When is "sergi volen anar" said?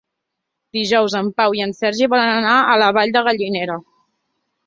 1.81-2.55